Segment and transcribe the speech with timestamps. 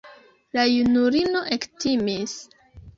[0.57, 2.39] La junulino ektimis.